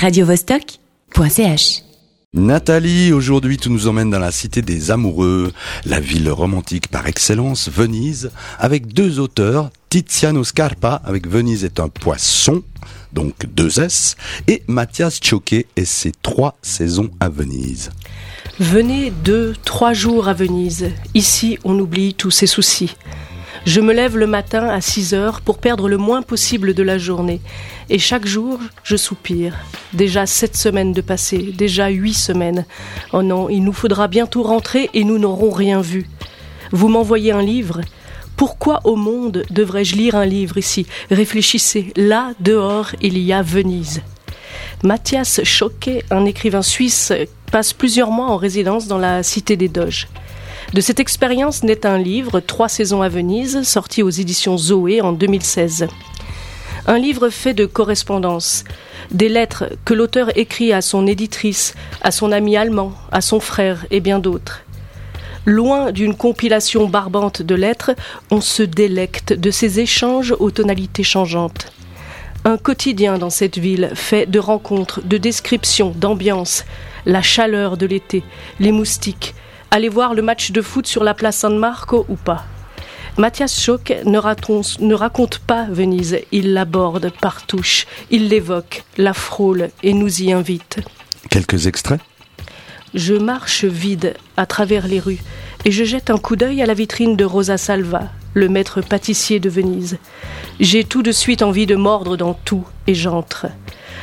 radiovostok.ch. 0.00 1.82
Nathalie, 2.32 3.12
aujourd'hui 3.12 3.58
tu 3.58 3.68
nous 3.68 3.86
emmènes 3.86 4.08
dans 4.08 4.18
la 4.18 4.32
cité 4.32 4.62
des 4.62 4.90
amoureux, 4.90 5.52
la 5.84 6.00
ville 6.00 6.30
romantique 6.30 6.88
par 6.88 7.06
excellence, 7.06 7.68
Venise, 7.68 8.30
avec 8.58 8.94
deux 8.94 9.18
auteurs, 9.18 9.68
Tiziano 9.90 10.42
Scarpa 10.42 11.02
avec 11.04 11.28
Venise 11.28 11.64
est 11.64 11.80
un 11.80 11.88
poisson, 11.88 12.62
donc 13.12 13.34
deux 13.52 13.78
S, 13.78 14.16
et 14.48 14.62
Mathias 14.68 15.20
Choquet 15.22 15.66
et 15.76 15.84
ses 15.84 16.12
trois 16.12 16.56
saisons 16.62 17.10
à 17.20 17.28
Venise. 17.28 17.90
Venez 18.58 19.10
deux, 19.10 19.54
trois 19.64 19.92
jours 19.92 20.28
à 20.28 20.32
Venise. 20.32 20.92
Ici, 21.14 21.58
on 21.64 21.78
oublie 21.78 22.14
tous 22.14 22.30
ses 22.30 22.46
soucis. 22.46 22.94
Je 23.66 23.80
me 23.80 23.92
lève 23.92 24.16
le 24.16 24.26
matin 24.26 24.68
à 24.68 24.80
6 24.80 25.14
heures 25.14 25.40
pour 25.42 25.58
perdre 25.58 25.88
le 25.88 25.98
moins 25.98 26.22
possible 26.22 26.74
de 26.74 26.82
la 26.82 26.98
journée. 26.98 27.40
Et 27.88 27.98
chaque 27.98 28.26
jour, 28.26 28.58
je 28.82 28.96
soupire. 28.96 29.54
Déjà 29.92 30.26
sept 30.26 30.56
semaines 30.56 30.92
de 30.92 31.00
passé, 31.00 31.38
déjà 31.38 31.88
huit 31.88 32.14
semaines. 32.14 32.64
Oh 33.12 33.22
non, 33.22 33.48
il 33.48 33.62
nous 33.62 33.72
faudra 33.72 34.08
bientôt 34.08 34.42
rentrer 34.42 34.88
et 34.94 35.04
nous 35.04 35.18
n'aurons 35.18 35.50
rien 35.50 35.80
vu. 35.80 36.08
Vous 36.72 36.88
m'envoyez 36.88 37.32
un 37.32 37.42
livre 37.42 37.80
pourquoi 38.40 38.80
au 38.84 38.96
monde 38.96 39.44
devrais-je 39.50 39.96
lire 39.96 40.14
un 40.14 40.24
livre 40.24 40.56
ici? 40.56 40.86
Réfléchissez, 41.10 41.92
là, 41.94 42.32
dehors, 42.40 42.92
il 43.02 43.18
y 43.18 43.34
a 43.34 43.42
Venise. 43.42 44.00
Mathias 44.82 45.44
Choquet, 45.44 46.04
un 46.10 46.24
écrivain 46.24 46.62
suisse, 46.62 47.12
passe 47.52 47.74
plusieurs 47.74 48.10
mois 48.10 48.30
en 48.30 48.38
résidence 48.38 48.86
dans 48.86 48.96
la 48.96 49.22
cité 49.22 49.58
des 49.58 49.68
Doges. 49.68 50.08
De 50.72 50.80
cette 50.80 51.00
expérience 51.00 51.64
naît 51.64 51.84
un 51.84 51.98
livre, 51.98 52.38
Trois 52.38 52.68
saisons 52.68 53.02
à 53.02 53.08
Venise, 53.08 53.64
sorti 53.64 54.04
aux 54.04 54.10
éditions 54.10 54.56
Zoé 54.56 55.00
en 55.00 55.12
2016. 55.12 55.88
Un 56.86 56.98
livre 56.98 57.28
fait 57.28 57.54
de 57.54 57.66
correspondances, 57.66 58.62
des 59.10 59.28
lettres 59.28 59.64
que 59.84 59.94
l'auteur 59.94 60.36
écrit 60.38 60.72
à 60.72 60.80
son 60.80 61.08
éditrice, 61.08 61.74
à 62.02 62.12
son 62.12 62.30
ami 62.30 62.56
allemand, 62.56 62.92
à 63.10 63.20
son 63.20 63.40
frère 63.40 63.84
et 63.90 63.98
bien 63.98 64.20
d'autres. 64.20 64.62
Loin 65.44 65.90
d'une 65.90 66.14
compilation 66.14 66.86
barbante 66.86 67.42
de 67.42 67.56
lettres, 67.56 67.90
on 68.30 68.40
se 68.40 68.62
délecte 68.62 69.32
de 69.32 69.50
ces 69.50 69.80
échanges 69.80 70.36
aux 70.38 70.52
tonalités 70.52 71.02
changeantes. 71.02 71.72
Un 72.44 72.58
quotidien 72.58 73.18
dans 73.18 73.30
cette 73.30 73.58
ville 73.58 73.90
fait 73.94 74.24
de 74.24 74.38
rencontres, 74.38 75.00
de 75.02 75.18
descriptions, 75.18 75.92
d'ambiance, 75.96 76.64
la 77.06 77.22
chaleur 77.22 77.76
de 77.76 77.86
l'été, 77.86 78.22
les 78.60 78.70
moustiques, 78.70 79.34
aller 79.70 79.88
voir 79.88 80.14
le 80.14 80.22
match 80.22 80.50
de 80.50 80.62
foot 80.62 80.86
sur 80.86 81.04
la 81.04 81.14
place 81.14 81.38
San 81.38 81.56
Marco 81.56 82.04
ou 82.08 82.16
pas. 82.16 82.44
Mathias 83.16 83.60
Schock 83.60 83.92
ne, 84.04 84.86
ne 84.86 84.94
raconte 84.94 85.38
pas 85.40 85.66
Venise, 85.68 86.18
il 86.32 86.52
l'aborde 86.52 87.12
par 87.20 87.46
touche, 87.46 87.86
il 88.10 88.28
l'évoque, 88.28 88.84
la 88.96 89.12
frôle 89.12 89.70
et 89.82 89.92
nous 89.92 90.22
y 90.22 90.32
invite. 90.32 90.80
Quelques 91.28 91.66
extraits 91.66 92.00
Je 92.94 93.14
marche 93.14 93.64
vide 93.64 94.14
à 94.36 94.46
travers 94.46 94.86
les 94.86 95.00
rues 95.00 95.20
et 95.64 95.70
je 95.70 95.84
jette 95.84 96.10
un 96.10 96.18
coup 96.18 96.36
d'œil 96.36 96.62
à 96.62 96.66
la 96.66 96.74
vitrine 96.74 97.16
de 97.16 97.24
Rosa 97.24 97.58
Salva, 97.58 98.04
le 98.34 98.48
maître 98.48 98.80
pâtissier 98.80 99.40
de 99.40 99.50
Venise. 99.50 99.98
J'ai 100.58 100.84
tout 100.84 101.02
de 101.02 101.12
suite 101.12 101.42
envie 101.42 101.66
de 101.66 101.76
mordre 101.76 102.16
dans 102.16 102.34
tout 102.34 102.66
et 102.86 102.94
j'entre. 102.94 103.46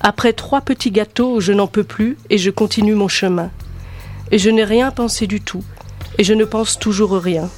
Après 0.00 0.32
trois 0.32 0.60
petits 0.60 0.90
gâteaux, 0.90 1.40
je 1.40 1.52
n'en 1.52 1.66
peux 1.66 1.84
plus 1.84 2.16
et 2.30 2.38
je 2.38 2.50
continue 2.50 2.94
mon 2.94 3.08
chemin 3.08 3.50
et 4.30 4.38
je 4.38 4.50
n'ai 4.50 4.64
rien 4.64 4.90
pensé 4.90 5.26
du 5.26 5.40
tout, 5.40 5.64
et 6.18 6.24
je 6.24 6.34
ne 6.34 6.44
pense 6.44 6.78
toujours 6.78 7.12
rien. 7.12 7.48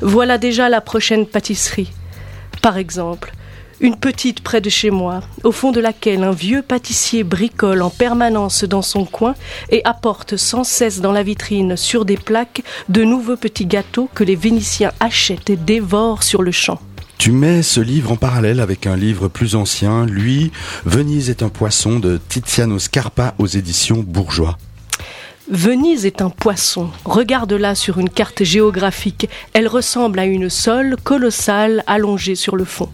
Voilà 0.00 0.38
déjà 0.38 0.68
la 0.68 0.80
prochaine 0.80 1.26
pâtisserie. 1.26 1.92
Par 2.62 2.76
exemple, 2.76 3.32
une 3.80 3.96
petite 3.96 4.40
près 4.40 4.60
de 4.60 4.68
chez 4.68 4.90
moi, 4.90 5.20
au 5.44 5.52
fond 5.52 5.70
de 5.70 5.80
laquelle 5.80 6.24
un 6.24 6.32
vieux 6.32 6.62
pâtissier 6.62 7.22
bricole 7.22 7.82
en 7.82 7.90
permanence 7.90 8.64
dans 8.64 8.82
son 8.82 9.04
coin 9.04 9.34
et 9.70 9.82
apporte 9.84 10.36
sans 10.36 10.64
cesse 10.64 11.00
dans 11.00 11.12
la 11.12 11.22
vitrine 11.22 11.76
sur 11.76 12.04
des 12.04 12.16
plaques 12.16 12.62
de 12.88 13.04
nouveaux 13.04 13.36
petits 13.36 13.66
gâteaux 13.66 14.08
que 14.14 14.24
les 14.24 14.36
Vénitiens 14.36 14.92
achètent 15.00 15.50
et 15.50 15.56
dévorent 15.56 16.22
sur 16.22 16.42
le 16.42 16.52
champ. 16.52 16.80
Tu 17.18 17.32
mets 17.32 17.62
ce 17.62 17.80
livre 17.80 18.12
en 18.12 18.16
parallèle 18.16 18.60
avec 18.60 18.86
un 18.86 18.96
livre 18.96 19.26
plus 19.26 19.56
ancien, 19.56 20.06
lui, 20.06 20.52
Venise 20.84 21.30
est 21.30 21.42
un 21.42 21.48
poisson 21.48 21.98
de 21.98 22.20
Tiziano 22.28 22.78
Scarpa 22.78 23.34
aux 23.38 23.46
éditions 23.46 24.04
Bourgeois. 24.06 24.56
Venise 25.50 26.04
est 26.04 26.20
un 26.20 26.28
poisson. 26.28 26.90
Regarde-la 27.06 27.74
sur 27.74 27.98
une 27.98 28.10
carte 28.10 28.44
géographique. 28.44 29.30
Elle 29.54 29.66
ressemble 29.66 30.18
à 30.18 30.26
une 30.26 30.50
sole 30.50 30.96
colossale 31.02 31.82
allongée 31.86 32.34
sur 32.34 32.54
le 32.54 32.66
fond. 32.66 32.90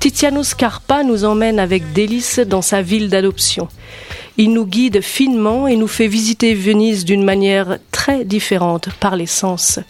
Tiziano 0.00 0.42
Scarpa 0.42 1.04
nous 1.04 1.24
emmène 1.24 1.60
avec 1.60 1.92
délice 1.92 2.40
dans 2.40 2.62
sa 2.62 2.82
ville 2.82 3.08
d'adoption. 3.08 3.68
Il 4.38 4.52
nous 4.52 4.66
guide 4.66 5.02
finement 5.02 5.68
et 5.68 5.76
nous 5.76 5.86
fait 5.86 6.08
visiter 6.08 6.52
Venise 6.52 7.04
d'une 7.04 7.24
manière 7.24 7.78
très 8.08 8.24
différente 8.24 8.88
par 9.00 9.16
les 9.16 9.26
sens. 9.26 9.80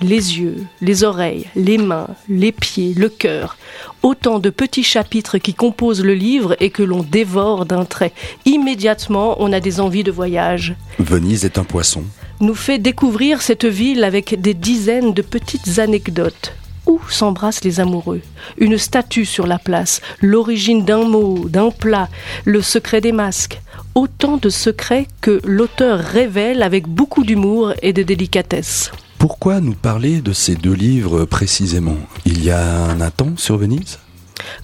Les 0.00 0.38
yeux, 0.38 0.64
les 0.80 1.04
oreilles, 1.04 1.46
les 1.54 1.76
mains, 1.76 2.08
les 2.26 2.50
pieds, 2.50 2.94
le 2.96 3.10
cœur. 3.10 3.58
Autant 4.02 4.38
de 4.38 4.48
petits 4.48 4.82
chapitres 4.82 5.36
qui 5.36 5.52
composent 5.52 6.02
le 6.02 6.14
livre 6.14 6.56
et 6.58 6.70
que 6.70 6.82
l'on 6.82 7.02
dévore 7.02 7.66
d'un 7.66 7.84
trait. 7.84 8.14
Immédiatement, 8.46 9.36
on 9.40 9.52
a 9.52 9.60
des 9.60 9.78
envies 9.78 10.04
de 10.04 10.10
voyage. 10.10 10.74
Venise 10.98 11.44
est 11.44 11.58
un 11.58 11.64
poisson. 11.64 12.04
Nous 12.40 12.54
fait 12.54 12.78
découvrir 12.78 13.42
cette 13.42 13.66
ville 13.66 14.04
avec 14.04 14.40
des 14.40 14.54
dizaines 14.54 15.12
de 15.12 15.20
petites 15.20 15.78
anecdotes 15.78 16.54
où 16.86 17.00
s'embrassent 17.10 17.64
les 17.64 17.80
amoureux? 17.80 18.22
Une 18.58 18.78
statue 18.78 19.26
sur 19.26 19.46
la 19.46 19.58
place, 19.58 20.00
l'origine 20.22 20.84
d'un 20.84 21.04
mot, 21.04 21.46
d'un 21.48 21.70
plat, 21.70 22.08
le 22.44 22.62
secret 22.62 23.00
des 23.00 23.12
masques. 23.12 23.60
Autant 23.96 24.36
de 24.36 24.50
secrets 24.50 25.06
que 25.22 25.40
l'auteur 25.42 25.98
révèle 25.98 26.62
avec 26.62 26.86
beaucoup 26.86 27.24
d'humour 27.24 27.72
et 27.80 27.94
de 27.94 28.02
délicatesse. 28.02 28.92
Pourquoi 29.16 29.62
nous 29.62 29.72
parler 29.72 30.20
de 30.20 30.34
ces 30.34 30.54
deux 30.54 30.74
livres 30.74 31.24
précisément? 31.24 31.96
Il 32.26 32.44
y 32.44 32.50
a 32.50 32.62
un 32.62 33.00
attend 33.00 33.38
sur 33.38 33.56
Venise? 33.56 33.98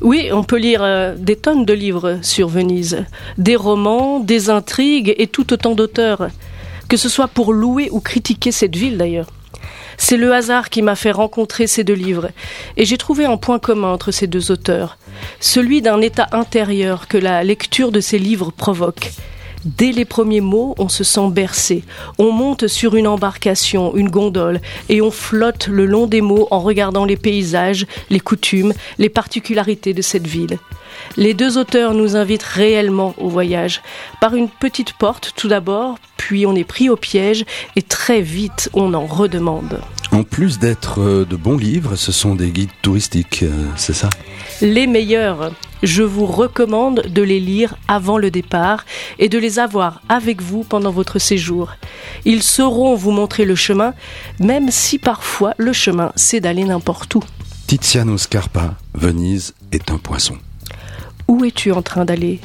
Oui, 0.03 0.28
on 0.34 0.44
peut 0.44 0.59
lire 0.59 0.82
euh, 0.82 1.16
des 1.16 1.37
tonnes 1.37 1.65
de 1.65 1.72
livres 1.72 2.19
sur 2.21 2.47
Venise, 2.48 3.06
des 3.38 3.56
romans, 3.56 4.21
des 4.21 4.50
intrigues 4.50 5.15
et 5.16 5.28
tout 5.28 5.50
autant 5.54 5.75
d'auteurs, 5.75 6.28
que 6.91 6.98
ce 6.98 7.09
soit 7.09 7.28
pour 7.28 7.54
louer 7.54 7.88
ou 7.91 8.00
critiquer 8.00 8.53
cette 8.53 8.76
ville 8.76 8.98
d'ailleurs. 8.98 9.28
C'est 9.97 10.16
le 10.16 10.32
hasard 10.32 10.70
qui 10.70 10.82
m'a 10.82 10.97
fait 10.97 11.10
rencontrer 11.10 11.66
ces 11.66 11.84
deux 11.84 11.94
livres, 11.94 12.30
et 12.76 12.84
j'ai 12.84 12.98
trouvé 12.98 13.25
un 13.25 13.36
point 13.36 13.58
commun 13.58 13.92
entre 13.92 14.10
ces 14.10 14.26
deux 14.26 14.50
auteurs, 14.50 14.98
celui 15.41 15.82
d'un 15.82 16.00
état 16.00 16.28
intérieur 16.32 17.08
que 17.08 17.19
la 17.19 17.44
lecture 17.44 17.92
de 17.92 18.00
ces 18.00 18.19
livres 18.19 18.53
provoque. 18.53 19.10
Dès 19.65 19.93
les 19.93 20.05
premiers 20.05 20.41
mots, 20.41 20.75
on 20.78 20.89
se 20.89 21.05
sent 21.05 21.31
bercé. 21.31 21.84
On 22.19 22.33
monte 22.33 22.67
sur 22.67 22.97
une 22.97 23.06
embarcation, 23.06 23.95
une 23.95 24.11
gondole, 24.11 24.61
et 24.89 25.00
on 25.00 25.11
flotte 25.11 25.69
le 25.69 25.87
long 25.87 26.06
des 26.06 26.21
mots 26.21 26.49
en 26.50 26.61
regardant 26.61 27.05
les 27.05 27.17
paysages, 27.17 27.87
les 28.11 28.21
coutumes, 28.21 28.72
les 28.99 29.09
particularités 29.09 29.95
de 29.95 30.03
cette 30.03 30.27
ville. 30.27 30.59
Les 31.17 31.34
deux 31.34 31.59
auteurs 31.59 31.95
nous 31.95 32.17
invitent 32.17 32.43
réellement 32.43 33.15
au 33.19 33.28
voyage, 33.28 33.83
par 34.21 34.34
une 34.34 34.49
petite 34.49 34.95
porte 34.95 35.33
tout 35.37 35.49
d'abord, 35.49 35.99
puis 36.17 36.47
on 36.47 36.55
est 36.55 36.65
pris 36.65 36.89
au 36.89 36.97
piège 36.97 37.45
et 37.77 37.83
très 37.83 38.21
vite 38.21 38.71
on 38.72 38.95
en 38.95 39.06
redemande. 39.06 39.81
En 40.12 40.25
plus 40.25 40.59
d'être 40.59 41.01
euh, 41.01 41.25
de 41.25 41.37
bons 41.37 41.56
livres, 41.56 41.97
ce 41.97 42.12
sont 42.12 42.34
des 42.34 42.51
guides 42.51 42.71
touristiques, 42.83 43.43
euh, 43.43 43.51
c'est 43.77 43.95
ça? 43.95 44.11
Les 44.61 44.87
meilleurs. 44.87 45.53
Je 45.83 46.05
vous 46.05 46.27
recommande 46.27 47.03
de 47.09 47.22
les 47.22 47.41
lire 47.41 47.75
avant 47.89 48.17
le 48.17 48.31
départ 48.31 48.84
et 49.19 49.28
de 49.28 49.37
les 49.37 49.52
avoir 49.59 50.03
avec 50.09 50.43
vous 50.43 50.65
pendant 50.65 50.91
votre 50.91 51.19
séjour. 51.19 51.73
Ils 52.25 52.43
sauront 52.43 52.95
vous 52.95 53.11
montrer 53.11 53.45
le 53.45 53.55
chemin, 53.55 53.95
même 54.39 54.71
si 54.71 54.99
parfois 54.99 55.55
le 55.59 55.73
chemin 55.73 56.13
c'est 56.17 56.41
d'aller 56.41 56.65
n'importe 56.65 57.15
où. 57.15 57.23
Tiziano 57.67 58.19
Scarpa, 58.19 58.75
Venise 58.95 59.55
est 59.73 59.91
un 59.91 59.99
poisson. 59.99 60.37
Où 61.29 61.45
es-tu 61.45 61.73
en 61.73 61.83
train 61.83 62.05
d'aller? 62.05 62.41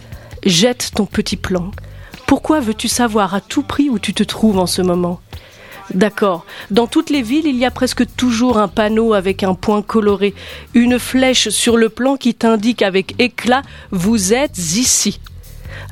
Jette 0.46 0.92
ton 0.96 1.06
petit 1.06 1.36
plan. 1.36 1.72
Pourquoi 2.28 2.60
veux-tu 2.60 2.88
savoir 2.88 3.34
à 3.34 3.42
tout 3.42 3.64
prix 3.64 3.90
où 3.90 4.00
tu 4.00 4.14
te 4.14 4.24
trouves 4.24 4.60
en 4.60 4.68
ce 4.68 4.82
moment? 4.82 5.20
D'accord. 5.94 6.46
Dans 6.72 6.88
toutes 6.88 7.10
les 7.10 7.22
villes, 7.22 7.48
il 7.48 7.56
y 7.56 7.66
a 7.66 7.72
presque 7.72 8.04
toujours 8.16 8.58
un 8.58 8.68
panneau 8.68 9.14
avec 9.14 9.44
un 9.44 9.54
point 9.54 9.82
coloré, 9.82 10.34
une 10.74 11.00
flèche 11.00 11.50
sur 11.50 11.78
le 11.78 11.90
plan 11.90 12.18
qui 12.18 12.34
t'indique 12.34 12.82
avec 12.82 13.16
éclat 13.20 13.62
Vous 13.92 14.34
êtes 14.34 14.58
ici. 14.58 15.20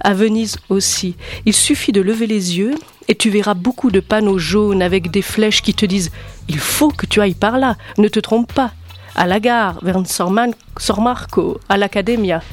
À 0.05 0.13
Venise 0.13 0.57
aussi. 0.69 1.15
Il 1.47 1.53
suffit 1.53 1.91
de 1.91 1.99
lever 1.99 2.27
les 2.27 2.59
yeux 2.59 2.75
et 3.07 3.15
tu 3.15 3.31
verras 3.31 3.55
beaucoup 3.55 3.89
de 3.89 3.99
panneaux 3.99 4.37
jaunes 4.37 4.83
avec 4.83 5.09
des 5.09 5.23
flèches 5.23 5.63
qui 5.63 5.73
te 5.73 5.83
disent 5.83 6.11
Il 6.47 6.59
faut 6.59 6.89
que 6.89 7.07
tu 7.07 7.21
ailles 7.21 7.33
par 7.33 7.57
là, 7.57 7.75
ne 7.97 8.07
te 8.07 8.19
trompe 8.19 8.53
pas. 8.53 8.71
À 9.15 9.25
la 9.25 9.39
gare, 9.39 9.79
vers 9.81 9.99
Sor 10.05 11.01
Marco, 11.01 11.59
à 11.69 11.77
l'Academia. 11.77 12.43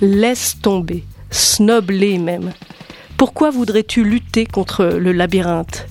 Laisse 0.00 0.56
tomber, 0.62 1.04
snob-les 1.30 2.16
même. 2.16 2.54
Pourquoi 3.18 3.50
voudrais-tu 3.50 4.02
lutter 4.02 4.46
contre 4.46 4.86
le 4.86 5.12
labyrinthe? 5.12 5.86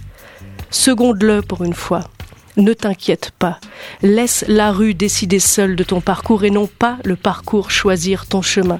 Seconde-le 0.71 1.43
pour 1.43 1.63
une 1.63 1.75
fois. 1.75 2.05
Ne 2.55 2.73
t'inquiète 2.73 3.33
pas. 3.37 3.59
Laisse 4.01 4.45
la 4.47 4.71
rue 4.71 4.95
décider 4.95 5.37
seule 5.37 5.75
de 5.75 5.83
ton 5.83 6.01
parcours 6.01 6.43
et 6.43 6.49
non 6.49 6.65
pas 6.65 6.97
le 7.05 7.15
parcours 7.15 7.69
choisir 7.69 8.25
ton 8.25 8.41
chemin. 8.41 8.79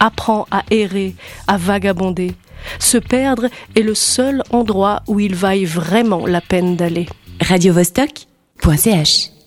Apprend 0.00 0.46
à 0.50 0.62
errer, 0.70 1.14
à 1.46 1.56
vagabonder. 1.56 2.34
Se 2.78 2.98
perdre 2.98 3.46
est 3.76 3.82
le 3.82 3.94
seul 3.94 4.42
endroit 4.50 5.02
où 5.06 5.20
il 5.20 5.34
vaille 5.34 5.64
vraiment 5.64 6.26
la 6.26 6.40
peine 6.40 6.76
d'aller. 6.76 7.08
radiovostok.ch 7.40 9.37